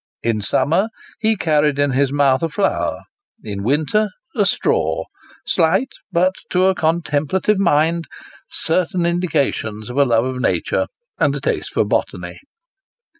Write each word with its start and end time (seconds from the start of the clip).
In 0.23 0.41
summer 0.41 0.89
he 1.19 1.37
carried 1.37 1.77
in 1.77 1.91
his 1.91 2.11
mouth 2.11 2.41
a 2.41 2.49
flower; 2.49 3.03
in 3.43 3.61
winter, 3.61 4.09
a 4.35 4.47
straw 4.47 5.03
slight, 5.45 5.89
but 6.11 6.33
to 6.49 6.65
a 6.65 6.73
contemplative 6.73 7.59
mind, 7.59 8.05
certain 8.49 9.05
indications 9.05 9.91
of 9.91 9.97
a 9.97 10.05
love 10.05 10.25
of 10.25 10.41
nature, 10.41 10.87
and 11.19 11.35
a 11.35 11.39
taste 11.39 11.75
for 11.75 11.85
botany. 11.85 12.39